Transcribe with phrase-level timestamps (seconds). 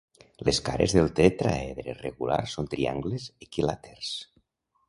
[0.47, 4.13] Les cares del tetraedre regular són triangles equilàters.